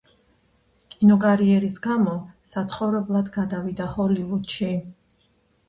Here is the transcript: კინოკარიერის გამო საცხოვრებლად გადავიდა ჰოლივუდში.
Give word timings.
კინოკარიერის 0.93 1.77
გამო 1.83 2.17
საცხოვრებლად 2.55 3.31
გადავიდა 3.39 3.91
ჰოლივუდში. 3.95 4.75